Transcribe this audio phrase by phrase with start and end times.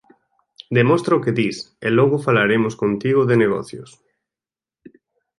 [0.77, 3.89] Demostra o que dis, e logo falaremos contigo de negocios.